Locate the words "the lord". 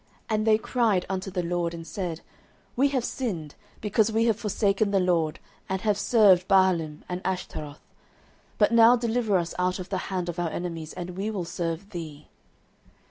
1.29-1.73, 4.89-5.39